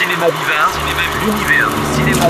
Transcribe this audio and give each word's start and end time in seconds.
Cinéma 0.00 0.26
Viva, 0.28 1.26
l'univers 1.26 1.68
du 1.68 1.94
cinéma 1.94 2.26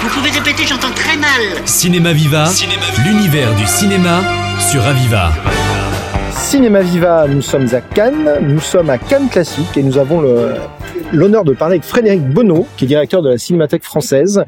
Vous 0.00 0.08
pouvez 0.10 0.30
répéter, 0.30 0.64
j'entends 0.64 0.92
très 0.94 1.16
mal. 1.16 1.28
Cinéma 1.64 2.12
Viva, 2.12 2.44
l'univers 3.04 3.52
du 3.54 3.66
cinéma 3.66 4.20
sur 4.60 4.86
Aviva. 4.86 5.32
Cinéma 6.30 6.82
Viva, 6.82 7.24
nous 7.26 7.42
sommes 7.42 7.66
à 7.74 7.80
Cannes, 7.80 8.30
nous 8.42 8.60
sommes 8.60 8.90
à 8.90 8.98
Cannes 8.98 9.28
Classique 9.28 9.76
et 9.76 9.82
nous 9.82 9.98
avons 9.98 10.20
le- 10.20 10.54
l'honneur 11.12 11.44
de 11.44 11.52
parler 11.52 11.74
avec 11.74 11.84
Frédéric 11.84 12.22
Bonneau, 12.28 12.66
qui 12.76 12.84
est 12.84 12.88
directeur 12.88 13.22
de 13.22 13.30
la 13.30 13.38
Cinémathèque 13.38 13.84
française. 13.84 14.44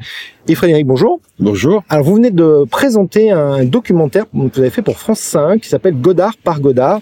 Et 0.47 0.55
Frédéric, 0.55 0.87
bonjour. 0.87 1.19
Bonjour. 1.39 1.83
Alors 1.89 2.05
vous 2.05 2.15
venez 2.15 2.31
de 2.31 2.65
présenter 2.69 3.31
un 3.31 3.63
documentaire 3.63 4.25
que 4.25 4.29
vous 4.33 4.59
avez 4.59 4.69
fait 4.71 4.81
pour 4.81 4.97
France 4.97 5.19
5 5.19 5.61
qui 5.61 5.69
s'appelle 5.69 5.99
Godard 5.99 6.35
par 6.43 6.59
Godard. 6.59 6.99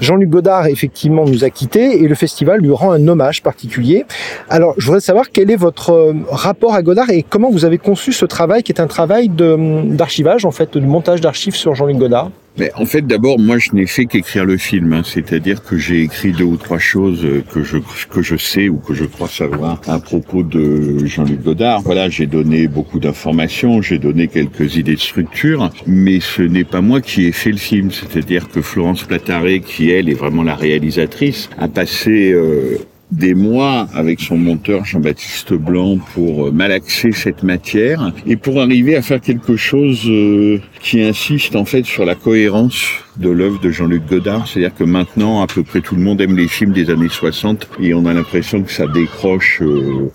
Jean-Luc 0.00 0.28
Godard 0.28 0.66
effectivement 0.66 1.24
nous 1.24 1.44
a 1.44 1.50
quittés 1.50 2.02
et 2.02 2.08
le 2.08 2.14
festival 2.14 2.60
lui 2.60 2.72
rend 2.72 2.90
un 2.92 3.06
hommage 3.06 3.42
particulier. 3.42 4.04
Alors 4.48 4.74
je 4.78 4.86
voudrais 4.86 5.00
savoir 5.00 5.30
quel 5.30 5.50
est 5.50 5.56
votre 5.56 5.90
euh, 5.90 6.14
rapport 6.30 6.74
à 6.74 6.82
Godard 6.82 7.10
et 7.10 7.22
comment 7.22 7.50
vous 7.50 7.64
avez 7.64 7.78
conçu 7.78 8.12
ce 8.12 8.24
travail 8.26 8.62
qui 8.62 8.72
est 8.72 8.80
un 8.80 8.88
travail 8.88 9.28
d'archivage 9.28 10.44
en 10.44 10.50
fait, 10.50 10.74
de 10.76 10.80
montage 10.80 11.20
d'archives 11.20 11.54
sur 11.54 11.74
Jean-Luc 11.74 11.96
Godard. 11.96 12.30
Mais 12.58 12.72
en 12.74 12.84
fait, 12.84 13.02
d'abord, 13.02 13.38
moi, 13.38 13.58
je 13.58 13.70
n'ai 13.72 13.86
fait 13.86 14.06
qu'écrire 14.06 14.44
le 14.44 14.56
film. 14.56 14.92
hein. 14.92 15.02
C'est-à-dire 15.04 15.62
que 15.62 15.78
j'ai 15.78 16.02
écrit 16.02 16.32
deux 16.32 16.44
ou 16.44 16.56
trois 16.56 16.78
choses 16.78 17.24
euh, 17.24 17.42
que 17.52 17.62
je 17.62 17.78
que 18.10 18.22
je 18.22 18.36
sais 18.36 18.68
ou 18.68 18.76
que 18.76 18.89
je 18.94 19.04
crois 19.04 19.28
savoir 19.28 19.80
à 19.86 19.98
propos 19.98 20.42
de 20.42 21.04
Jean-Luc 21.06 21.42
Godard. 21.42 21.82
Voilà, 21.82 22.08
j'ai 22.08 22.26
donné 22.26 22.68
beaucoup 22.68 22.98
d'informations, 22.98 23.82
j'ai 23.82 23.98
donné 23.98 24.28
quelques 24.28 24.76
idées 24.76 24.94
de 24.94 25.00
structure, 25.00 25.70
mais 25.86 26.20
ce 26.20 26.42
n'est 26.42 26.64
pas 26.64 26.80
moi 26.80 27.00
qui 27.00 27.26
ai 27.26 27.32
fait 27.32 27.52
le 27.52 27.58
film. 27.58 27.90
C'est-à-dire 27.90 28.48
que 28.48 28.62
Florence 28.62 29.04
Plataré, 29.04 29.60
qui 29.60 29.90
elle 29.90 30.08
est 30.08 30.14
vraiment 30.14 30.42
la 30.42 30.54
réalisatrice, 30.54 31.50
a 31.58 31.68
passé 31.68 32.32
euh, 32.32 32.78
des 33.12 33.34
mois 33.34 33.88
avec 33.94 34.20
son 34.20 34.36
monteur 34.36 34.84
Jean-Baptiste 34.84 35.52
Blanc 35.54 35.98
pour 36.14 36.46
euh, 36.46 36.50
malaxer 36.50 37.12
cette 37.12 37.42
matière 37.42 38.12
et 38.26 38.36
pour 38.36 38.60
arriver 38.60 38.96
à 38.96 39.02
faire 39.02 39.20
quelque 39.20 39.56
chose 39.56 40.02
euh, 40.06 40.60
qui 40.80 41.02
insiste 41.02 41.56
en 41.56 41.64
fait 41.64 41.84
sur 41.84 42.04
la 42.04 42.14
cohérence 42.14 42.86
de 43.16 43.28
l'œuvre 43.28 43.60
de 43.60 43.70
Jean-Luc 43.70 44.06
Godard. 44.06 44.46
C'est-à-dire 44.46 44.74
que 44.74 44.84
maintenant, 44.84 45.42
à 45.42 45.46
peu 45.46 45.62
près 45.62 45.80
tout 45.80 45.96
le 45.96 46.02
monde 46.02 46.20
aime 46.20 46.36
les 46.36 46.48
films 46.48 46.72
des 46.72 46.90
années 46.90 47.08
60 47.08 47.68
et 47.80 47.94
on 47.94 48.06
a 48.06 48.14
l'impression 48.14 48.62
que 48.62 48.70
ça 48.70 48.86
décroche 48.86 49.60
euh, 49.62 50.10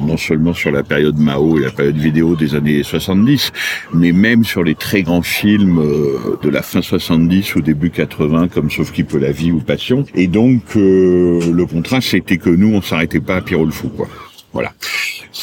non 0.00 0.16
seulement 0.16 0.54
sur 0.54 0.70
la 0.70 0.82
période 0.82 1.18
Mao 1.18 1.58
et 1.58 1.62
la 1.62 1.70
période 1.70 1.96
vidéo 1.96 2.36
des 2.36 2.54
années 2.54 2.82
70, 2.82 3.52
mais 3.92 4.12
même 4.12 4.44
sur 4.44 4.62
les 4.62 4.74
très 4.74 5.02
grands 5.02 5.22
films 5.22 5.78
euh, 5.78 6.38
de 6.42 6.48
la 6.48 6.62
fin 6.62 6.82
70 6.82 7.56
ou 7.56 7.60
début 7.60 7.90
80, 7.90 8.48
comme 8.48 8.70
Sauf 8.70 8.92
qui 8.92 9.04
peut 9.04 9.18
la 9.18 9.32
vie 9.32 9.52
ou 9.52 9.60
Passion. 9.60 10.04
Et 10.14 10.26
donc, 10.26 10.62
euh, 10.76 11.40
le 11.52 11.66
contraste, 11.66 12.08
c'était 12.08 12.38
que 12.38 12.50
nous, 12.50 12.74
on 12.74 12.82
s'arrêtait 12.82 13.20
pas 13.20 13.36
à 13.36 13.40
Pierrot 13.40 13.64
le 13.64 13.72
Fou, 13.72 13.88
quoi. 13.88 14.08
Voilà. 14.52 14.72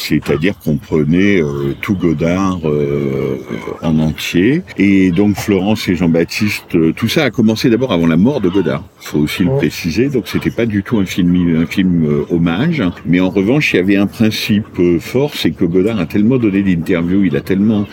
C'est-à-dire 0.08 0.58
qu'on 0.58 0.76
prenait 0.76 1.40
euh, 1.40 1.74
tout 1.80 1.94
Godard 1.94 2.60
euh, 2.64 3.38
en 3.82 3.98
entier. 3.98 4.62
Et 4.78 5.10
donc 5.10 5.36
Florence 5.36 5.88
et 5.88 5.96
Jean-Baptiste, 5.96 6.74
euh, 6.74 6.92
tout 6.92 7.08
ça 7.08 7.24
a 7.24 7.30
commencé 7.30 7.70
d'abord 7.70 7.92
avant 7.92 8.06
la 8.06 8.16
mort 8.16 8.40
de 8.40 8.48
Godard. 8.48 8.84
faut 8.98 9.18
aussi 9.18 9.44
le 9.44 9.50
préciser. 9.56 10.08
Donc 10.08 10.28
c'était 10.28 10.50
pas 10.50 10.66
du 10.66 10.82
tout 10.82 10.98
un 10.98 11.06
film, 11.06 11.62
un 11.62 11.66
film 11.66 12.04
euh, 12.04 12.24
hommage. 12.30 12.82
Mais 13.06 13.20
en 13.20 13.30
revanche, 13.30 13.72
il 13.72 13.76
y 13.76 13.80
avait 13.80 13.96
un 13.96 14.06
principe 14.06 14.78
euh, 14.78 14.98
fort, 14.98 15.32
c'est 15.34 15.50
que 15.50 15.64
Godard 15.64 15.98
a 15.98 16.06
tellement 16.06 16.38
donné 16.38 16.62
d'interviews, 16.62 17.24
il 17.24 17.36
a 17.36 17.40
tellement 17.40 17.86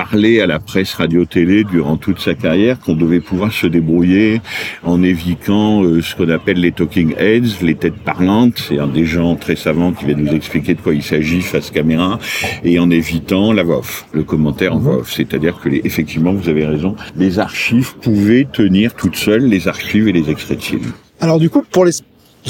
parlé 0.00 0.40
à 0.40 0.46
la 0.46 0.58
presse 0.60 0.94
radio-télé 0.94 1.62
durant 1.62 1.98
toute 1.98 2.20
sa 2.20 2.34
carrière 2.34 2.78
qu'on 2.80 2.94
devait 2.94 3.20
pouvoir 3.20 3.52
se 3.52 3.66
débrouiller 3.66 4.40
en 4.82 5.02
évitant 5.02 5.84
euh, 5.84 6.00
ce 6.00 6.16
qu'on 6.16 6.30
appelle 6.30 6.58
les 6.58 6.72
talking 6.72 7.14
heads, 7.18 7.60
les 7.60 7.74
têtes 7.74 7.98
parlantes, 8.02 8.64
c'est 8.66 8.78
un 8.78 8.86
des 8.86 9.04
gens 9.04 9.36
très 9.36 9.56
savants 9.56 9.92
qui 9.92 10.06
va 10.06 10.14
nous 10.14 10.32
expliquer 10.32 10.72
de 10.72 10.80
quoi 10.80 10.94
il 10.94 11.02
s'agit 11.02 11.42
face 11.42 11.70
caméra, 11.70 12.18
et 12.64 12.78
en 12.78 12.88
évitant 12.90 13.52
la 13.52 13.62
voix 13.62 13.80
off, 13.80 14.06
le 14.12 14.22
commentaire 14.22 14.74
en 14.74 14.78
voix 14.78 14.96
off. 15.00 15.12
C'est-à-dire 15.12 15.60
que, 15.60 15.68
les- 15.68 15.82
effectivement, 15.84 16.32
vous 16.32 16.48
avez 16.48 16.64
raison, 16.64 16.96
les 17.14 17.38
archives 17.38 17.94
pouvaient 18.00 18.48
tenir 18.50 18.94
toutes 18.94 19.16
seules 19.16 19.44
les 19.44 19.68
archives 19.68 20.08
et 20.08 20.12
les 20.12 20.30
extraits 20.30 20.56
de 20.60 20.62
films. 20.62 20.92
Alors 21.20 21.38
du 21.38 21.50
coup, 21.50 21.62
pour 21.70 21.84
les 21.84 21.92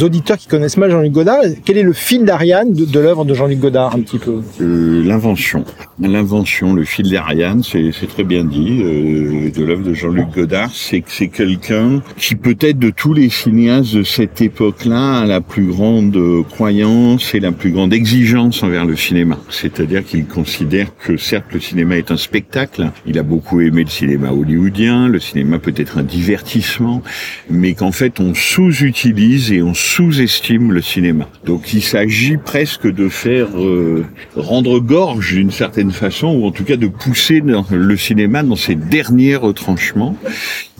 auditeurs 0.02 0.38
qui 0.38 0.46
connaissent 0.46 0.76
mal 0.76 0.90
Jean-Luc 0.90 1.12
Godard, 1.12 1.40
quel 1.64 1.76
est 1.76 1.82
le 1.82 1.92
fil 1.92 2.24
d'Ariane 2.24 2.72
de, 2.72 3.00
l'œuvre 3.00 3.24
de 3.24 3.34
Jean-Luc 3.34 3.58
Godard 3.58 3.94
un 3.94 4.00
petit 4.00 4.18
peu? 4.18 4.40
Euh, 4.60 5.02
l'invention. 5.04 5.64
L'invention, 6.00 6.72
le 6.72 6.84
fil 6.84 7.10
d'Ariane, 7.10 7.62
c'est 7.62 7.90
c'est 7.92 8.06
très 8.06 8.24
bien 8.24 8.44
dit, 8.44 8.80
euh, 8.82 9.50
de 9.50 9.64
l'œuvre 9.64 9.82
de 9.82 9.92
Jean-Luc 9.92 10.28
Godard, 10.34 10.70
c'est 10.72 11.00
que 11.00 11.10
c'est 11.10 11.28
quelqu'un 11.28 12.02
qui 12.16 12.36
peut-être 12.36 12.78
de 12.78 12.90
tous 12.90 13.12
les 13.12 13.28
cinéastes 13.28 13.94
de 13.94 14.02
cette 14.02 14.40
époque-là 14.40 15.20
a 15.20 15.26
la 15.26 15.40
plus 15.40 15.66
grande 15.66 16.16
euh, 16.16 16.42
croyance 16.42 17.34
et 17.34 17.40
la 17.40 17.52
plus 17.52 17.70
grande 17.70 17.92
exigence 17.92 18.62
envers 18.62 18.84
le 18.84 18.96
cinéma. 18.96 19.38
C'est-à-dire 19.50 20.04
qu'il 20.04 20.26
considère 20.26 20.88
que 20.96 21.16
certes 21.16 21.52
le 21.52 21.60
cinéma 21.60 21.96
est 21.96 22.10
un 22.10 22.16
spectacle, 22.16 22.90
il 23.06 23.18
a 23.18 23.22
beaucoup 23.22 23.60
aimé 23.60 23.84
le 23.84 23.90
cinéma 23.90 24.30
hollywoodien, 24.30 25.08
le 25.08 25.18
cinéma 25.18 25.58
peut 25.58 25.74
être 25.76 25.98
un 25.98 26.02
divertissement, 26.02 27.02
mais 27.48 27.74
qu'en 27.74 27.92
fait 27.92 28.20
on 28.20 28.34
sous-utilise 28.34 29.52
et 29.52 29.62
on 29.62 29.74
sous-estime 29.80 30.72
le 30.72 30.82
cinéma. 30.82 31.28
Donc 31.44 31.72
il 31.72 31.82
s'agit 31.82 32.36
presque 32.36 32.86
de 32.86 33.08
faire 33.08 33.48
euh, 33.58 34.04
rendre 34.36 34.78
gorge 34.78 35.34
d'une 35.34 35.50
certaine 35.50 35.90
façon, 35.90 36.28
ou 36.28 36.46
en 36.46 36.50
tout 36.50 36.64
cas 36.64 36.76
de 36.76 36.86
pousser 36.86 37.42
le 37.70 37.96
cinéma 37.96 38.42
dans 38.42 38.56
ses 38.56 38.74
derniers 38.74 39.36
retranchements, 39.36 40.16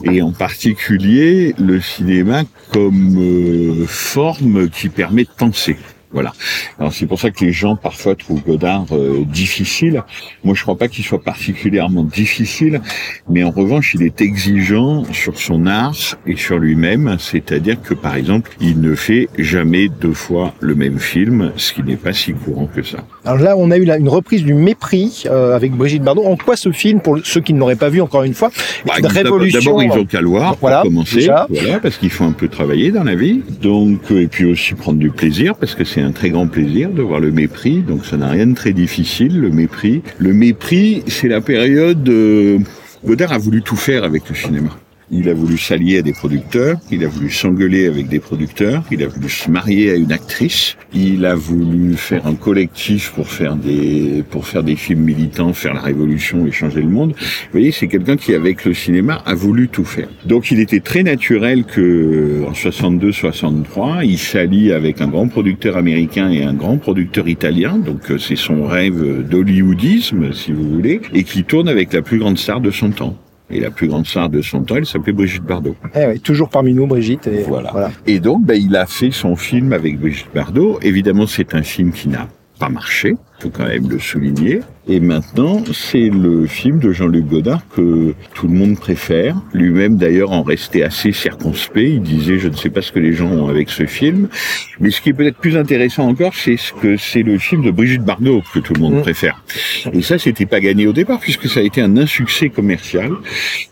et 0.03 0.21
en 0.21 0.31
particulier 0.31 1.55
le 1.57 1.81
cinéma 1.81 2.43
comme 2.71 3.17
euh, 3.17 3.85
forme 3.87 4.69
qui 4.69 4.89
permet 4.89 5.23
de 5.23 5.29
penser. 5.35 5.77
Voilà. 6.13 6.33
Alors 6.79 6.91
c'est 6.93 7.05
pour 7.05 7.19
ça 7.19 7.31
que 7.31 7.43
les 7.45 7.53
gens 7.53 7.75
parfois 7.75 8.15
trouvent 8.15 8.41
Godard 8.43 8.85
euh, 8.91 9.23
difficile. 9.25 10.03
Moi 10.43 10.55
je 10.55 10.61
crois 10.63 10.77
pas 10.77 10.87
qu'il 10.87 11.03
soit 11.05 11.21
particulièrement 11.23 12.03
difficile, 12.03 12.81
mais 13.29 13.43
en 13.43 13.51
revanche 13.51 13.93
il 13.95 14.03
est 14.03 14.19
exigeant 14.21 15.03
sur 15.13 15.37
son 15.39 15.65
art 15.67 15.95
et 16.27 16.35
sur 16.35 16.57
lui-même. 16.59 17.15
C'est-à-dire 17.19 17.81
que 17.81 17.93
par 17.93 18.15
exemple 18.15 18.51
il 18.59 18.81
ne 18.81 18.93
fait 18.95 19.29
jamais 19.37 19.87
deux 19.87 20.13
fois 20.13 20.53
le 20.59 20.75
même 20.75 20.99
film, 20.99 21.51
ce 21.55 21.73
qui 21.73 21.83
n'est 21.83 21.95
pas 21.95 22.13
si 22.13 22.33
courant 22.33 22.65
que 22.67 22.83
ça. 22.83 22.99
Alors 23.25 23.39
là, 23.39 23.55
on 23.57 23.71
a 23.71 23.77
eu 23.77 23.85
là 23.85 23.97
une 23.97 24.09
reprise 24.09 24.43
du 24.43 24.53
Mépris 24.53 25.23
euh, 25.27 25.55
avec 25.55 25.71
Brigitte 25.73 26.03
Bardot. 26.03 26.23
En 26.25 26.35
quoi 26.35 26.55
ce 26.55 26.71
film, 26.71 26.99
pour 27.01 27.19
ceux 27.23 27.41
qui 27.41 27.53
ne 27.53 27.59
l'auraient 27.59 27.75
pas 27.75 27.89
vu 27.89 28.01
encore 28.01 28.23
une 28.23 28.33
fois, 28.33 28.49
Bah, 28.85 28.93
une 28.97 29.03
d'abord- 29.03 29.15
révolution 29.15 29.59
D'abord, 29.77 29.83
ils 29.83 29.91
ont 30.01 30.05
qu'à 30.05 30.21
le 30.21 30.27
voir 30.27 30.55
Voilà, 30.59 30.81
pour 30.81 30.89
commencer. 30.89 31.15
déjà. 31.17 31.47
Voilà, 31.49 31.79
parce 31.79 31.97
qu'il 31.97 32.09
faut 32.09 32.23
un 32.23 32.31
peu 32.31 32.47
travailler 32.47 32.91
dans 32.91 33.03
la 33.03 33.15
vie. 33.15 33.41
Donc, 33.61 34.11
euh, 34.11 34.21
et 34.21 34.27
puis 34.27 34.45
aussi 34.45 34.73
prendre 34.73 34.97
du 34.99 35.11
plaisir, 35.11 35.55
parce 35.55 35.75
que 35.75 35.83
c'est 35.83 36.00
un 36.01 36.11
très 36.11 36.29
grand 36.29 36.47
plaisir 36.47 36.89
de 36.89 37.01
voir 37.01 37.19
le 37.19 37.31
mépris. 37.31 37.79
Donc, 37.79 38.05
ça 38.05 38.17
n'a 38.17 38.29
rien 38.29 38.47
de 38.47 38.55
très 38.55 38.73
difficile, 38.73 39.39
le 39.39 39.49
mépris. 39.49 40.01
Le 40.17 40.33
mépris, 40.33 41.03
c'est 41.07 41.27
la 41.27 41.41
période. 41.41 42.07
euh, 42.09 42.59
Godard 43.03 43.31
a 43.33 43.37
voulu 43.37 43.61
tout 43.61 43.75
faire 43.75 44.03
avec 44.03 44.29
le 44.29 44.35
cinéma. 44.35 44.69
Il 45.13 45.27
a 45.27 45.33
voulu 45.33 45.57
s'allier 45.57 45.97
à 45.97 46.01
des 46.01 46.13
producteurs, 46.13 46.79
il 46.89 47.03
a 47.03 47.07
voulu 47.09 47.29
s'engueuler 47.29 47.85
avec 47.87 48.07
des 48.07 48.19
producteurs, 48.19 48.83
il 48.91 49.03
a 49.03 49.07
voulu 49.07 49.29
se 49.29 49.51
marier 49.51 49.91
à 49.91 49.95
une 49.95 50.13
actrice, 50.13 50.77
il 50.93 51.25
a 51.25 51.35
voulu 51.35 51.95
faire 51.97 52.25
un 52.27 52.35
collectif 52.35 53.11
pour 53.11 53.27
faire 53.27 53.57
des 53.57 54.23
pour 54.29 54.47
faire 54.47 54.63
des 54.63 54.77
films 54.77 55.01
militants, 55.01 55.51
faire 55.51 55.73
la 55.73 55.81
révolution 55.81 56.45
et 56.45 56.51
changer 56.51 56.81
le 56.81 56.87
monde. 56.87 57.11
Vous 57.11 57.51
voyez, 57.51 57.71
c'est 57.71 57.89
quelqu'un 57.89 58.15
qui 58.15 58.33
avec 58.33 58.63
le 58.63 58.73
cinéma 58.73 59.21
a 59.25 59.35
voulu 59.35 59.67
tout 59.67 59.83
faire. 59.83 60.07
Donc 60.25 60.49
il 60.49 60.61
était 60.61 60.79
très 60.79 61.03
naturel 61.03 61.65
que 61.65 62.45
en 62.47 62.53
62-63, 62.53 64.05
il 64.05 64.17
s'allie 64.17 64.71
avec 64.71 65.01
un 65.01 65.07
grand 65.07 65.27
producteur 65.27 65.75
américain 65.75 66.29
et 66.31 66.43
un 66.43 66.53
grand 66.53 66.77
producteur 66.77 67.27
italien. 67.27 67.77
Donc 67.77 68.11
euh, 68.11 68.17
c'est 68.17 68.37
son 68.37 68.65
rêve 68.65 69.27
d'hollywoodisme, 69.27 70.31
si 70.31 70.53
vous 70.53 70.69
voulez, 70.69 71.01
et 71.13 71.23
qui 71.23 71.43
tourne 71.43 71.67
avec 71.67 71.91
la 71.91 72.01
plus 72.01 72.19
grande 72.19 72.37
star 72.37 72.61
de 72.61 72.71
son 72.71 72.91
temps. 72.91 73.17
Et 73.51 73.59
la 73.59 73.71
plus 73.71 73.87
grande 73.87 74.07
star 74.07 74.29
de 74.29 74.41
son 74.41 74.63
temps, 74.63 74.77
elle 74.77 74.85
s'appelait 74.85 75.13
Brigitte 75.13 75.43
Bardot. 75.43 75.75
Eh 75.95 76.05
ouais, 76.05 76.19
toujours 76.19 76.49
parmi 76.49 76.73
nous, 76.73 76.87
Brigitte. 76.87 77.27
Et 77.27 77.43
Voilà. 77.43 77.91
Et 78.07 78.19
donc, 78.19 78.45
ben, 78.45 78.59
il 78.61 78.75
a 78.75 78.85
fait 78.85 79.11
son 79.11 79.35
film 79.35 79.73
avec 79.73 79.99
Brigitte 79.99 80.29
Bardot. 80.33 80.79
Évidemment, 80.81 81.27
c'est 81.27 81.53
un 81.53 81.63
film 81.63 81.91
qui 81.91 82.07
n'a 82.07 82.27
pas 82.59 82.69
marché, 82.69 83.15
faut 83.39 83.49
quand 83.49 83.65
même 83.65 83.89
le 83.89 83.99
souligner. 83.99 84.61
Et 84.87 84.99
maintenant, 84.99 85.63
c'est 85.73 86.09
le 86.09 86.47
film 86.47 86.79
de 86.79 86.91
Jean-Luc 86.91 87.25
Godard 87.27 87.61
que 87.75 88.13
tout 88.33 88.47
le 88.47 88.53
monde 88.53 88.79
préfère. 88.79 89.35
Lui-même, 89.53 89.97
d'ailleurs, 89.97 90.31
en 90.31 90.41
restait 90.41 90.81
assez 90.83 91.11
circonspect. 91.11 91.87
Il 91.87 92.01
disait, 92.01 92.39
je 92.39 92.47
ne 92.47 92.55
sais 92.55 92.69
pas 92.69 92.81
ce 92.81 92.91
que 92.91 92.99
les 92.99 93.13
gens 93.13 93.29
ont 93.31 93.47
avec 93.47 93.69
ce 93.69 93.85
film. 93.85 94.27
Mais 94.79 94.89
ce 94.89 94.99
qui 94.99 95.09
est 95.09 95.13
peut-être 95.13 95.37
plus 95.37 95.55
intéressant 95.55 96.07
encore, 96.07 96.33
c'est 96.33 96.57
ce 96.57 96.73
que 96.73 96.97
c'est 96.97 97.21
le 97.21 97.37
film 97.37 97.61
de 97.63 97.71
Brigitte 97.71 98.03
Bardot 98.03 98.41
que 98.53 98.59
tout 98.59 98.73
le 98.73 98.79
monde 98.81 98.95
Mm. 98.95 99.01
préfère. 99.01 99.43
Et 99.93 100.01
ça, 100.01 100.17
c'était 100.17 100.45
pas 100.47 100.59
gagné 100.59 100.87
au 100.87 100.93
départ, 100.93 101.19
puisque 101.19 101.47
ça 101.47 101.59
a 101.59 101.63
été 101.63 101.79
un 101.81 101.95
insuccès 101.97 102.49
commercial. 102.49 103.11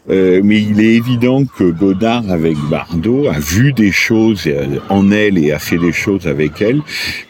Euh, 0.10 0.42
mais 0.44 0.62
il 0.62 0.80
est 0.80 0.96
évident 0.96 1.44
que 1.46 1.66
Godard, 1.72 2.30
avec 2.30 2.58
Bardot, 2.70 3.28
a 3.28 3.40
vu 3.40 3.74
des 3.74 3.92
choses 3.92 4.44
euh, 4.48 4.80
en 4.90 5.12
elle 5.12 5.38
et 5.38 5.52
a 5.52 5.60
fait 5.60 5.78
des 5.78 5.92
choses 5.92 6.28
avec 6.28 6.62
elle 6.62 6.82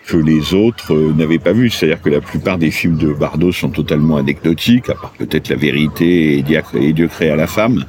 que 0.08 0.18
les 0.18 0.54
autres 0.54 0.94
euh, 0.94 1.14
n'avaient 1.16 1.40
pas 1.40 1.54
vues. 1.54 1.70
C'est-à-dire 1.70 2.02
que 2.02 2.10
la 2.10 2.22
plupart 2.22 2.58
des 2.58 2.72
films 2.72 2.98
de 2.98 3.12
Bardot 3.14 3.52
sont 3.52 3.79
totalement 3.80 4.18
anecdotique, 4.18 4.90
à 4.90 4.96
part 4.96 5.14
peut-être 5.18 5.48
la 5.50 5.56
vérité 5.56 6.38
et 6.38 6.94
Dieu 6.94 7.08
créa 7.08 7.36
la 7.38 7.48
femme, 7.48 7.86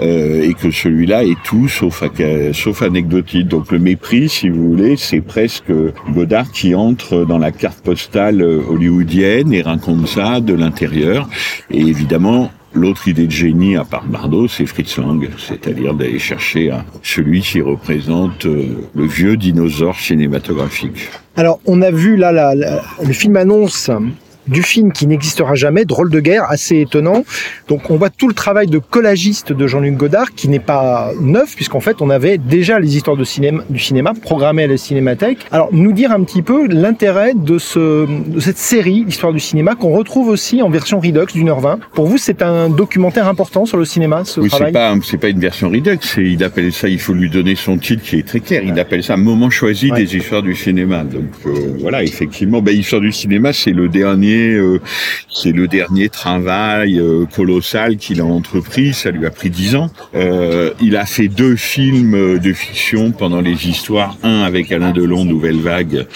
euh, 0.00 0.42
et 0.42 0.54
que 0.54 0.70
celui-là 0.70 1.24
est 1.24 1.40
tout 1.44 1.68
sauf, 1.68 2.82
anecdotique. 2.82 3.46
Donc 3.46 3.70
le 3.70 3.78
mépris, 3.78 4.28
si 4.28 4.48
vous 4.48 4.70
voulez, 4.70 4.96
c'est 4.96 5.20
presque 5.20 5.72
Godard 6.10 6.50
qui 6.50 6.74
entre 6.74 7.24
dans 7.24 7.38
la 7.38 7.52
carte 7.52 7.80
postale 7.84 8.42
euh, 8.42 8.60
hollywoodienne 8.68 9.52
et 9.52 9.62
raconte 9.62 10.08
ça 10.08 10.40
de 10.40 10.54
l'intérieur. 10.54 11.28
Et 11.70 11.80
évidemment, 11.80 12.50
L'autre 12.74 13.08
idée 13.08 13.26
de 13.26 13.32
génie, 13.32 13.76
à 13.76 13.84
part 13.84 14.04
Bardot, 14.04 14.46
c'est 14.46 14.66
Fritz 14.66 14.98
Lang, 14.98 15.26
c'est-à-dire 15.38 15.94
d'aller 15.94 16.18
chercher 16.18 16.70
celui 17.02 17.40
qui 17.40 17.62
représente 17.62 18.44
euh, 18.44 18.86
le 18.94 19.06
vieux 19.06 19.38
dinosaure 19.38 19.96
cinématographique. 19.98 21.08
Alors, 21.34 21.60
on 21.64 21.80
a 21.80 21.90
vu 21.90 22.16
là 22.16 22.54
le 22.54 23.12
film 23.14 23.36
annonce 23.36 23.90
du 24.48 24.62
film 24.62 24.92
qui 24.92 25.06
n'existera 25.06 25.54
jamais, 25.54 25.84
Drôle 25.84 26.10
de 26.10 26.20
guerre, 26.20 26.44
assez 26.48 26.80
étonnant. 26.80 27.24
Donc 27.68 27.90
on 27.90 27.96
voit 27.96 28.10
tout 28.10 28.28
le 28.28 28.34
travail 28.34 28.66
de 28.66 28.78
collagiste 28.78 29.52
de 29.52 29.66
Jean-Luc 29.66 29.96
Godard 29.96 30.32
qui 30.34 30.48
n'est 30.48 30.58
pas 30.58 31.12
neuf 31.20 31.54
puisqu'en 31.54 31.80
fait 31.80 32.00
on 32.00 32.10
avait 32.10 32.38
déjà 32.38 32.78
les 32.78 32.96
histoires 32.96 33.16
de 33.16 33.24
cinéma, 33.24 33.62
du 33.70 33.78
cinéma 33.78 34.12
programmées 34.20 34.64
à 34.64 34.66
la 34.66 34.76
Cinémathèque. 34.76 35.38
Alors 35.50 35.68
nous 35.72 35.92
dire 35.92 36.12
un 36.12 36.22
petit 36.24 36.42
peu 36.42 36.66
l'intérêt 36.68 37.32
de, 37.34 37.58
ce, 37.58 38.06
de 38.06 38.40
cette 38.40 38.58
série, 38.58 39.04
l'histoire 39.04 39.32
du 39.32 39.40
cinéma, 39.40 39.74
qu'on 39.74 39.90
retrouve 39.90 40.28
aussi 40.28 40.62
en 40.62 40.70
version 40.70 41.00
Redux 41.00 41.32
d'une 41.34 41.48
heure 41.48 41.60
vingt. 41.60 41.78
Pour 41.94 42.06
vous 42.06 42.18
c'est 42.18 42.42
un 42.42 42.68
documentaire 42.68 43.28
important 43.28 43.64
sur 43.66 43.76
le 43.78 43.84
cinéma, 43.84 44.24
ce 44.24 44.40
Oui, 44.40 44.48
c'est 44.50 44.56
travail? 44.56 44.72
pas 44.72 44.94
c'est 45.04 45.18
pas 45.18 45.28
une 45.28 45.40
version 45.40 45.68
Redux, 45.70 45.98
il 46.18 46.42
appelle 46.44 46.72
ça, 46.72 46.88
il 46.88 46.98
faut 47.00 47.14
lui 47.14 47.30
donner 47.30 47.54
son 47.54 47.78
titre 47.78 48.02
qui 48.02 48.16
est 48.18 48.26
très 48.26 48.40
clair. 48.40 48.62
Il 48.64 48.78
appelle 48.78 49.02
ça 49.02 49.16
moment 49.16 49.50
choisi 49.50 49.90
Ouais. 49.90 50.04
des 50.04 50.16
histoires 50.16 50.42
du 50.42 50.54
cinéma. 50.54 51.02
Donc 51.04 51.24
euh, 51.46 51.50
voilà, 51.80 52.02
effectivement, 52.02 52.60
ben, 52.60 52.76
histoire 52.76 53.00
du 53.00 53.12
cinéma, 53.12 53.52
c'est 53.52 53.70
le 53.70 53.88
dernier, 53.88 54.37
euh, 54.38 54.80
c'est 55.30 55.52
le 55.52 55.68
dernier 55.68 56.08
travail 56.08 56.98
euh, 56.98 57.26
colossal 57.26 57.96
qu'il 57.96 58.20
a 58.20 58.24
entrepris. 58.24 58.92
Ça 58.92 59.10
lui 59.10 59.26
a 59.26 59.30
pris 59.30 59.50
dix 59.50 59.76
ans. 59.76 59.90
Euh, 60.14 60.72
il 60.80 60.96
a 60.96 61.06
fait 61.06 61.28
deux 61.28 61.56
films 61.56 62.14
euh, 62.14 62.38
de 62.38 62.52
fiction 62.52 63.12
pendant 63.12 63.40
les 63.40 63.68
histoires, 63.68 64.16
un 64.22 64.42
avec 64.42 64.72
Alain 64.72 64.92
Delon, 64.92 65.24
Nouvelle 65.24 65.60
Vague, 65.60 66.06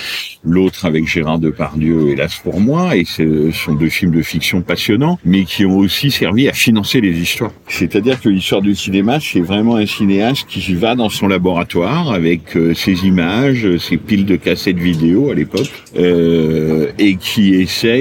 l'autre 0.44 0.84
avec 0.84 1.06
Gérard 1.06 1.38
Depardieu, 1.38 2.10
hélas 2.10 2.36
pour 2.42 2.60
moi, 2.60 2.96
et 2.96 3.04
ce 3.04 3.50
sont 3.52 3.74
deux 3.74 3.88
films 3.88 4.12
de 4.12 4.22
fiction 4.22 4.62
passionnants, 4.62 5.18
mais 5.24 5.44
qui 5.44 5.64
ont 5.64 5.78
aussi 5.78 6.10
servi 6.10 6.48
à 6.48 6.52
financer 6.52 7.00
les 7.00 7.16
histoires. 7.18 7.52
C'est-à-dire 7.68 8.20
que 8.20 8.28
l'histoire 8.28 8.62
du 8.62 8.74
cinéma, 8.74 9.18
c'est 9.20 9.40
vraiment 9.40 9.76
un 9.76 9.86
cinéaste 9.86 10.46
qui 10.48 10.74
va 10.74 10.94
dans 10.94 11.08
son 11.08 11.28
laboratoire 11.28 12.12
avec 12.12 12.56
euh, 12.56 12.74
ses 12.74 13.06
images, 13.06 13.64
euh, 13.64 13.78
ses 13.78 13.96
piles 13.96 14.26
de 14.26 14.36
cassettes 14.36 14.78
vidéo 14.78 15.30
à 15.30 15.34
l'époque, 15.34 15.70
euh, 15.96 16.90
et 16.98 17.16
qui 17.16 17.54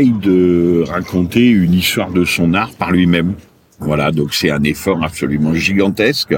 de 0.10 0.84
raconter 0.88 1.48
une 1.48 1.74
histoire 1.74 2.12
de 2.12 2.26
son 2.26 2.54
art 2.54 2.72
par 2.72 2.92
lui-même. 2.92 3.34
Voilà, 3.80 4.12
donc 4.12 4.34
c'est 4.34 4.52
un 4.52 4.64
effort 4.64 5.04
absolument 5.04 5.54
gigantesque, 5.54 6.36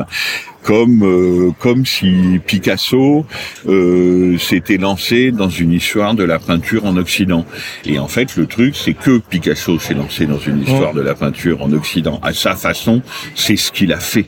comme 0.63 1.03
euh, 1.03 1.51
comme 1.59 1.85
si 1.85 2.39
Picasso 2.45 3.25
euh, 3.67 4.37
s'était 4.37 4.77
lancé 4.77 5.31
dans 5.31 5.49
une 5.49 5.73
histoire 5.73 6.13
de 6.15 6.23
la 6.23 6.39
peinture 6.39 6.85
en 6.85 6.97
Occident. 6.97 7.45
Et 7.85 7.99
en 7.99 8.07
fait, 8.07 8.35
le 8.35 8.45
truc, 8.45 8.75
c'est 8.75 8.93
que 8.93 9.17
Picasso 9.17 9.79
s'est 9.79 9.93
lancé 9.93 10.25
dans 10.25 10.39
une 10.39 10.61
histoire 10.61 10.93
de 10.93 11.01
la 11.01 11.15
peinture 11.15 11.61
en 11.61 11.71
Occident 11.73 12.19
à 12.23 12.33
sa 12.33 12.55
façon. 12.55 13.01
C'est 13.35 13.57
ce 13.57 13.71
qu'il 13.71 13.93
a 13.93 13.99
fait. 13.99 14.25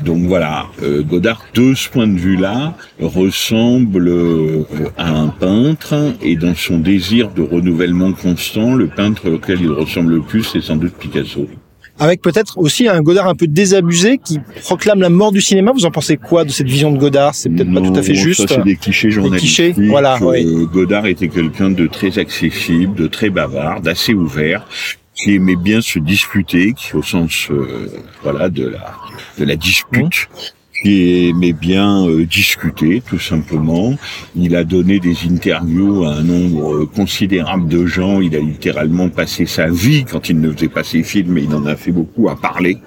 Donc 0.00 0.24
voilà, 0.26 0.66
euh, 0.82 1.02
Godard, 1.02 1.44
de 1.54 1.74
ce 1.74 1.88
point 1.88 2.06
de 2.06 2.18
vue-là, 2.18 2.74
ressemble 3.00 4.08
euh, 4.08 4.64
à 4.96 5.10
un 5.10 5.28
peintre, 5.28 6.14
et 6.22 6.36
dans 6.36 6.54
son 6.54 6.78
désir 6.78 7.30
de 7.30 7.42
renouvellement 7.42 8.12
constant, 8.12 8.74
le 8.74 8.88
peintre 8.88 9.30
auquel 9.30 9.60
il 9.60 9.70
ressemble 9.70 10.14
le 10.14 10.22
plus, 10.22 10.42
c'est 10.42 10.60
sans 10.60 10.76
doute 10.76 10.94
Picasso. 10.94 11.46
Avec 12.00 12.22
peut-être 12.22 12.58
aussi 12.58 12.88
un 12.88 13.00
Godard 13.00 13.26
un 13.26 13.34
peu 13.34 13.46
désabusé 13.46 14.18
qui 14.18 14.38
proclame 14.62 15.00
la 15.00 15.08
mort 15.08 15.32
du 15.32 15.40
cinéma. 15.40 15.72
Vous 15.72 15.84
en 15.84 15.90
pensez 15.90 16.16
quoi 16.16 16.44
de 16.44 16.50
cette 16.50 16.68
vision 16.68 16.92
de 16.92 16.98
Godard? 16.98 17.34
C'est 17.34 17.50
peut-être 17.50 17.72
pas 17.72 17.80
tout 17.80 17.94
à 17.94 18.02
fait 18.02 18.14
juste. 18.14 18.48
Ça, 18.48 18.54
c'est 18.54 18.64
des 18.64 18.76
clichés 18.76 19.10
journalistiques. 19.10 19.74
clichés, 19.74 19.88
voilà, 19.88 20.18
Euh. 20.22 20.66
Godard 20.66 21.06
était 21.06 21.28
quelqu'un 21.28 21.70
de 21.70 21.86
très 21.86 22.18
accessible, 22.18 22.94
de 22.94 23.06
très 23.08 23.30
bavard, 23.30 23.80
d'assez 23.80 24.14
ouvert, 24.14 24.66
qui 25.14 25.34
aimait 25.34 25.56
bien 25.56 25.80
se 25.80 25.98
disputer, 25.98 26.72
qui 26.74 26.94
au 26.94 27.02
sens 27.02 27.48
euh, 27.50 27.90
voilà 28.22 28.48
de 28.48 28.68
la 28.68 28.94
de 29.38 29.44
la 29.44 29.56
dispute. 29.56 30.28
Qui 30.82 31.28
aimait 31.28 31.52
bien 31.52 32.06
euh, 32.06 32.24
discuter, 32.24 33.02
tout 33.06 33.18
simplement. 33.18 33.94
Il 34.36 34.54
a 34.56 34.64
donné 34.64 35.00
des 35.00 35.16
interviews 35.28 36.04
à 36.04 36.14
un 36.14 36.22
nombre 36.22 36.74
euh, 36.74 36.86
considérable 36.86 37.68
de 37.68 37.86
gens. 37.86 38.20
Il 38.20 38.36
a 38.36 38.40
littéralement 38.40 39.08
passé 39.08 39.46
sa 39.46 39.68
vie, 39.68 40.04
quand 40.04 40.28
il 40.28 40.40
ne 40.40 40.52
faisait 40.52 40.68
pas 40.68 40.84
ses 40.84 41.02
films, 41.02 41.32
mais 41.32 41.44
il 41.44 41.54
en 41.54 41.66
a 41.66 41.76
fait 41.76 41.92
beaucoup, 41.92 42.28
à 42.28 42.36
parler. 42.36 42.78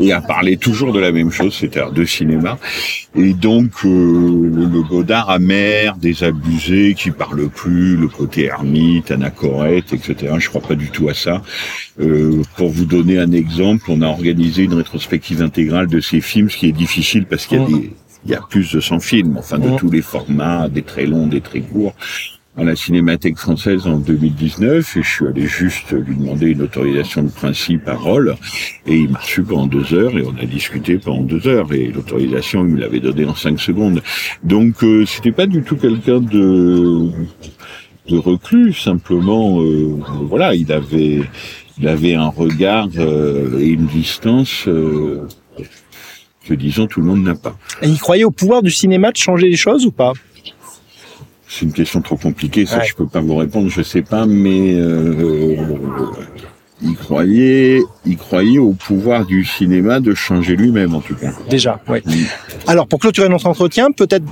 Et 0.00 0.12
à 0.12 0.20
parler 0.20 0.56
toujours 0.56 0.92
de 0.92 1.00
la 1.00 1.12
même 1.12 1.30
chose, 1.30 1.54
c'est-à-dire 1.54 1.92
de 1.92 2.04
cinéma. 2.04 2.58
Et 3.14 3.32
donc, 3.32 3.72
euh, 3.84 3.88
le, 3.88 4.66
le 4.66 4.82
Godard 4.82 5.30
amer, 5.30 5.96
désabusé, 5.96 6.94
qui 6.94 7.10
parle 7.10 7.48
plus, 7.48 7.96
le 7.96 8.08
côté 8.08 8.44
ermite, 8.44 9.10
anachorète, 9.10 9.92
etc. 9.92 10.34
Je 10.38 10.48
crois 10.48 10.60
pas 10.60 10.74
du 10.74 10.90
tout 10.90 11.08
à 11.08 11.14
ça. 11.14 11.42
Euh, 11.98 12.42
pour 12.56 12.68
vous 12.68 12.84
donner 12.84 13.18
un 13.18 13.32
exemple, 13.32 13.84
on 13.88 14.02
a 14.02 14.06
organisé 14.06 14.64
une 14.64 14.74
rétrospective 14.74 15.40
intégrale 15.40 15.86
de 15.86 16.00
ces 16.00 16.20
films, 16.20 16.50
ce 16.50 16.58
qui 16.58 16.68
est 16.68 16.72
difficile 16.72 17.24
parce 17.28 17.46
qu'il 17.46 17.60
y 17.60 17.62
a 17.62 17.66
des, 17.66 17.92
il 18.24 18.30
y 18.30 18.34
a 18.34 18.40
plus 18.48 18.72
de 18.72 18.80
100 18.80 19.00
films, 19.00 19.36
enfin 19.38 19.58
de 19.58 19.68
Mhm. 19.68 19.76
tous 19.76 19.90
les 19.90 20.02
formats, 20.02 20.68
des 20.68 20.82
très 20.82 21.06
longs, 21.06 21.26
des 21.26 21.40
très 21.40 21.60
courts 21.60 21.94
à 22.58 22.64
la 22.64 22.74
Cinémathèque 22.74 23.36
française 23.36 23.86
en 23.86 23.98
2019 23.98 24.96
et 24.96 25.02
je 25.02 25.06
suis 25.08 25.26
allé 25.26 25.46
juste 25.46 25.92
lui 25.92 26.16
demander 26.16 26.46
une 26.46 26.62
autorisation 26.62 27.22
de 27.22 27.28
principe 27.28 27.86
à 27.86 27.94
Roll 27.94 28.34
et 28.86 28.96
il 28.96 29.10
m'a 29.10 29.18
reçu 29.18 29.42
pendant 29.42 29.66
deux 29.66 29.92
heures 29.92 30.16
et 30.16 30.22
on 30.24 30.34
a 30.42 30.46
discuté 30.46 30.96
pendant 30.96 31.20
deux 31.22 31.46
heures 31.48 31.70
et 31.74 31.88
l'autorisation 31.88 32.64
il 32.64 32.72
me 32.72 32.80
l'avait 32.80 33.00
donnée 33.00 33.26
en 33.26 33.34
cinq 33.34 33.60
secondes. 33.60 34.00
Donc 34.42 34.82
euh, 34.82 35.04
c'était 35.04 35.32
pas 35.32 35.46
du 35.46 35.62
tout 35.62 35.76
quelqu'un 35.76 36.20
de 36.20 37.10
de 38.08 38.16
reclus 38.16 38.72
simplement 38.72 39.60
euh, 39.60 39.98
voilà 40.22 40.54
il 40.54 40.72
avait 40.72 41.20
il 41.78 41.88
avait 41.88 42.14
un 42.14 42.28
regard 42.28 42.88
euh, 42.96 43.58
et 43.60 43.66
une 43.68 43.86
distance 43.86 44.66
euh, 44.66 45.28
que 46.46 46.54
disons 46.54 46.86
tout 46.86 47.00
le 47.00 47.06
monde 47.06 47.22
n'a 47.22 47.34
pas. 47.34 47.56
Et 47.82 47.88
il 47.88 47.98
croyait 47.98 48.24
au 48.24 48.30
pouvoir 48.30 48.62
du 48.62 48.70
cinéma 48.70 49.12
de 49.12 49.16
changer 49.16 49.48
les 49.48 49.56
choses 49.56 49.84
ou 49.86 49.90
pas? 49.90 50.12
C'est 51.48 51.64
une 51.64 51.72
question 51.72 52.00
trop 52.00 52.16
compliquée, 52.16 52.66
ça 52.66 52.78
Ouais. 52.78 52.84
je 52.86 52.94
peux 52.94 53.06
pas 53.06 53.20
vous 53.20 53.36
répondre, 53.36 53.68
je 53.70 53.82
sais 53.82 54.02
pas, 54.02 54.26
mais 54.26 54.74
euh, 54.74 55.56
il 56.82 56.94
croyait, 56.96 57.80
il 58.04 58.16
croyait 58.16 58.58
au 58.58 58.72
pouvoir 58.72 59.24
du 59.24 59.44
cinéma 59.44 60.00
de 60.00 60.14
changer 60.14 60.56
lui-même 60.56 60.94
en 60.94 61.00
tout 61.00 61.14
cas. 61.14 61.32
Déjà, 61.48 61.80
oui. 61.88 62.00
Alors, 62.66 62.86
pour 62.86 62.98
clôturer 62.98 63.28
notre 63.28 63.46
entretien, 63.46 63.92
peut-être 63.92 64.24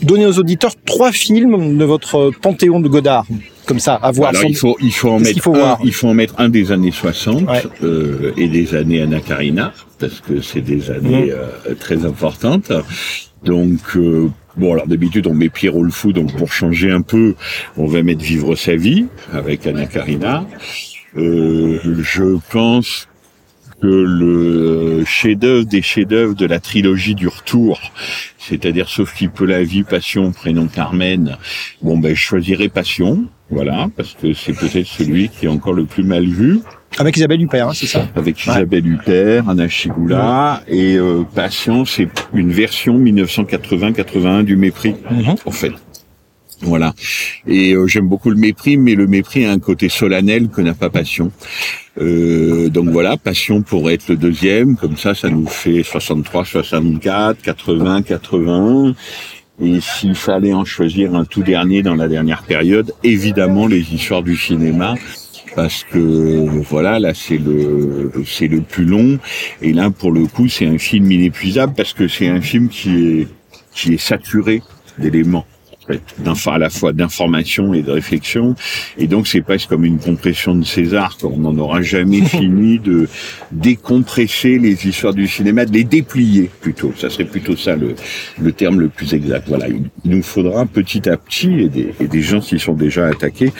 donner 0.00 0.26
aux 0.26 0.38
auditeurs 0.38 0.72
trois 0.86 1.12
films 1.12 1.76
de 1.76 1.84
votre 1.84 2.30
panthéon 2.40 2.80
de 2.80 2.88
Godard, 2.88 3.26
comme 3.70 3.78
ça, 3.78 3.94
à 3.94 4.10
voir. 4.10 4.30
Alors 4.30 4.42
il 4.44 4.56
faut, 4.56 4.76
il 4.80 4.92
faut 4.92 5.10
en 5.10 5.20
mettre, 5.20 5.32
qu'il 5.34 5.42
faut 5.42 5.54
un, 5.54 5.78
il 5.84 5.92
faut 5.94 6.08
en 6.08 6.14
mettre 6.14 6.34
un 6.38 6.48
des 6.48 6.72
années 6.72 6.90
60 6.90 7.48
Ouais. 7.48 7.62
euh, 7.84 8.32
et 8.36 8.48
des 8.48 8.74
années 8.74 9.00
Anna 9.00 9.20
Karina 9.20 9.72
parce 10.00 10.18
que 10.20 10.40
c'est 10.40 10.60
des 10.60 10.90
années 10.90 11.30
euh, 11.30 11.74
très 11.78 12.04
importantes. 12.04 12.72
Donc 13.44 13.78
euh, 13.94 14.28
bon 14.56 14.72
alors 14.72 14.88
d'habitude 14.88 15.28
on 15.28 15.34
met 15.34 15.48
Pierrot 15.50 15.84
le 15.84 15.92
fou 15.92 16.12
donc 16.12 16.34
pour 16.36 16.52
changer 16.52 16.90
un 16.90 17.02
peu 17.02 17.36
on 17.76 17.86
va 17.86 18.02
mettre 18.02 18.22
Vivre 18.24 18.56
sa 18.56 18.74
vie 18.74 19.06
avec 19.32 19.66
Anna 19.68 19.86
Karina. 19.86 20.44
Euh, 21.16 21.78
je 22.02 22.38
pense 22.50 23.06
que 23.80 23.86
le 23.86 25.04
chef-d'œuvre 25.06 25.64
des 25.64 25.82
chefs-d'œuvre 25.82 26.34
de 26.34 26.46
la 26.46 26.60
trilogie 26.60 27.14
du 27.14 27.28
retour, 27.28 27.80
c'est-à-dire 28.38 28.88
Sauf 28.88 29.14
qui 29.14 29.28
peut 29.28 29.46
la 29.46 29.62
vie, 29.62 29.82
Passion, 29.84 30.32
prénom 30.32 30.66
Carmen, 30.66 31.36
bon 31.82 31.98
ben 31.98 32.14
je 32.14 32.20
choisirais 32.20 32.68
Passion, 32.68 33.24
voilà, 33.50 33.88
parce 33.96 34.16
que 34.20 34.32
c'est 34.34 34.52
peut-être 34.52 34.86
celui 34.86 35.28
qui 35.28 35.46
est 35.46 35.48
encore 35.48 35.72
le 35.72 35.84
plus 35.84 36.02
mal 36.04 36.24
vu, 36.26 36.60
Avec 36.98 37.16
Isabelle 37.16 37.40
Huppert, 37.42 37.68
hein, 37.68 37.72
c'est 37.74 37.86
ça 37.86 38.06
avec 38.14 38.44
Isabelle 38.44 38.86
Huppert, 38.86 39.48
Anna 39.48 39.68
Chigula, 39.68 40.62
et 40.68 40.96
euh, 40.96 41.22
Passion, 41.34 41.84
c'est 41.84 42.08
une 42.34 42.50
version 42.52 42.98
1980-81 42.98 44.42
du 44.44 44.56
mépris, 44.56 44.94
Mhm. 45.10 45.36
en 45.44 45.50
fait. 45.50 45.72
Voilà. 46.62 46.92
Et 47.46 47.72
euh, 47.72 47.86
j'aime 47.86 48.06
beaucoup 48.06 48.28
le 48.28 48.36
mépris, 48.36 48.76
mais 48.76 48.94
le 48.94 49.06
mépris 49.06 49.46
a 49.46 49.50
un 49.52 49.58
côté 49.58 49.88
solennel 49.88 50.48
que 50.50 50.60
n'a 50.60 50.74
pas 50.74 50.90
Passion. 50.90 51.32
Euh, 52.00 52.68
donc 52.70 52.88
voilà, 52.88 53.16
Passion 53.16 53.62
pourrait 53.62 53.94
être 53.94 54.08
le 54.08 54.16
deuxième, 54.16 54.76
comme 54.76 54.96
ça, 54.96 55.14
ça 55.14 55.28
nous 55.28 55.46
fait 55.46 55.82
63, 55.82 56.44
64, 56.44 57.42
80, 57.42 58.02
81. 58.02 58.94
Et 59.62 59.80
s'il 59.80 60.14
fallait 60.14 60.54
en 60.54 60.64
choisir 60.64 61.14
un 61.14 61.26
tout 61.26 61.42
dernier 61.42 61.82
dans 61.82 61.94
la 61.94 62.08
dernière 62.08 62.42
période, 62.44 62.94
évidemment 63.04 63.66
les 63.66 63.92
histoires 63.94 64.22
du 64.22 64.34
cinéma, 64.34 64.94
parce 65.54 65.84
que 65.84 66.62
voilà, 66.62 66.98
là 66.98 67.12
c'est 67.12 67.36
le 67.36 68.10
c'est 68.24 68.48
le 68.48 68.62
plus 68.62 68.86
long, 68.86 69.18
et 69.60 69.74
là 69.74 69.90
pour 69.90 70.12
le 70.12 70.24
coup 70.26 70.48
c'est 70.48 70.66
un 70.66 70.78
film 70.78 71.12
inépuisable 71.12 71.74
parce 71.76 71.92
que 71.92 72.08
c'est 72.08 72.28
un 72.28 72.40
film 72.40 72.68
qui 72.70 73.20
est 73.20 73.28
qui 73.74 73.94
est 73.94 74.00
saturé 74.00 74.62
d'éléments. 74.98 75.44
Fait, 75.92 76.50
à 76.50 76.58
la 76.58 76.70
fois 76.70 76.92
d'information 76.92 77.74
et 77.74 77.82
de 77.82 77.90
réflexion. 77.90 78.54
Et 78.98 79.06
donc 79.06 79.26
c'est 79.26 79.42
presque 79.42 79.68
comme 79.68 79.84
une 79.84 79.98
compression 79.98 80.54
de 80.54 80.64
César, 80.64 81.16
qu'on 81.18 81.38
n'en 81.38 81.56
aura 81.58 81.82
jamais 81.82 82.20
fini 82.38 82.78
de 82.78 83.08
décompresser 83.52 84.58
les 84.58 84.86
histoires 84.86 85.14
du 85.14 85.26
cinéma, 85.26 85.64
de 85.64 85.72
les 85.72 85.84
déplier 85.84 86.50
plutôt. 86.60 86.92
Ça 86.96 87.10
serait 87.10 87.24
plutôt 87.24 87.56
ça 87.56 87.76
le, 87.76 87.94
le 88.40 88.52
terme 88.52 88.80
le 88.80 88.88
plus 88.88 89.14
exact. 89.14 89.48
Voilà, 89.48 89.68
il, 89.68 89.84
nous 90.04 90.22
faudra 90.22 90.66
petit 90.66 91.08
à 91.08 91.16
petit, 91.16 91.60
et 91.60 91.68
des, 91.68 91.94
et 92.00 92.06
des 92.06 92.22
gens 92.22 92.40
s'y 92.40 92.58
sont 92.58 92.74
déjà 92.74 93.06
attaqués, 93.06 93.52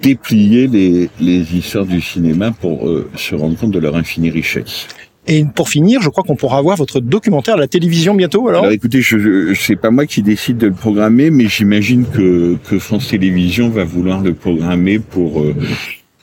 déplier 0.00 0.66
les, 0.66 1.10
les 1.20 1.56
histoires 1.56 1.86
du 1.86 2.00
cinéma 2.00 2.52
pour 2.52 2.88
euh, 2.88 3.10
se 3.16 3.34
rendre 3.34 3.56
compte 3.56 3.72
de 3.72 3.78
leur 3.78 3.96
infinie 3.96 4.30
richesse. 4.30 4.86
Et 5.26 5.44
pour 5.44 5.68
finir, 5.68 6.00
je 6.00 6.08
crois 6.08 6.24
qu'on 6.24 6.36
pourra 6.36 6.60
voir 6.62 6.76
votre 6.76 7.00
documentaire 7.00 7.54
à 7.54 7.58
la 7.58 7.68
télévision 7.68 8.14
bientôt. 8.14 8.48
Alors, 8.48 8.62
alors 8.62 8.72
écoutez, 8.72 9.00
je, 9.00 9.18
je 9.18 9.54
c'est 9.54 9.76
pas 9.76 9.90
moi 9.90 10.06
qui 10.06 10.22
décide 10.22 10.56
de 10.56 10.66
le 10.66 10.72
programmer, 10.72 11.30
mais 11.30 11.46
j'imagine 11.46 12.06
que, 12.06 12.56
que 12.68 12.78
France 12.78 13.08
Télévisions 13.08 13.68
va 13.68 13.84
vouloir 13.84 14.22
le 14.22 14.32
programmer 14.32 14.98
pour 14.98 15.42
euh, 15.42 15.54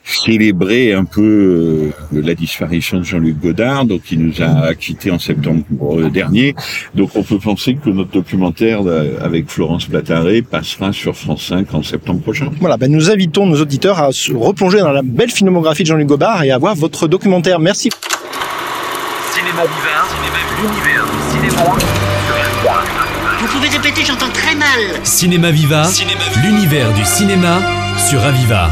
célébrer 0.04 0.94
un 0.94 1.06
peu 1.06 1.94
euh, 2.12 2.22
la 2.22 2.34
disparition 2.34 2.98
de 2.98 3.04
Jean-Luc 3.04 3.40
Godard, 3.40 3.86
donc 3.86 4.02
qui 4.02 4.18
nous 4.18 4.42
a 4.42 4.74
quittés 4.74 5.12
en 5.12 5.20
septembre 5.20 5.64
euh, 6.00 6.10
dernier. 6.10 6.56
Donc 6.96 7.12
on 7.16 7.24
peut 7.24 7.40
penser 7.40 7.76
que 7.76 7.90
notre 7.90 8.12
documentaire 8.12 8.82
avec 9.22 9.48
Florence 9.48 9.86
Plataré 9.86 10.42
passera 10.42 10.92
sur 10.92 11.16
France 11.16 11.46
5 11.50 11.72
en 11.74 11.84
septembre 11.84 12.22
prochain. 12.22 12.50
Voilà, 12.60 12.78
ben 12.78 12.92
nous 12.92 13.12
invitons 13.12 13.46
nos 13.46 13.62
auditeurs 13.62 14.00
à 14.00 14.12
se 14.12 14.34
replonger 14.34 14.80
dans 14.80 14.92
la 14.92 15.04
belle 15.04 15.32
filmographie 15.32 15.84
de 15.84 15.88
Jean-Luc 15.88 16.08
Godard 16.08 16.44
et 16.44 16.52
à 16.52 16.58
voir 16.58 16.76
votre 16.76 17.08
documentaire. 17.08 17.60
Merci. 17.60 17.90
Cinéma 19.48 19.64
Vivard, 19.64 20.08
cinéma 20.10 20.38
l'univers 20.62 21.06
du 21.06 21.32
cinéma. 21.32 21.72
Vous 23.40 23.48
pouvez 23.48 23.70
répéter, 23.70 24.04
j'entends 24.04 24.30
très 24.30 24.56
mal. 24.56 25.06
Cinéma 25.06 25.52
Viva, 25.52 25.88
l'univers 26.44 26.92
du 26.92 27.06
cinéma 27.06 27.62
sur 28.10 28.26
Aviva. 28.26 28.70